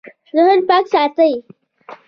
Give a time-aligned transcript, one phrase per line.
[0.35, 1.33] ذهن پاک ساتئ